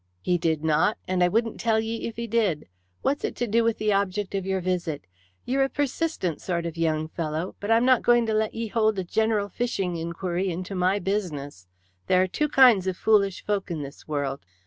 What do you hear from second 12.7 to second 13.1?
of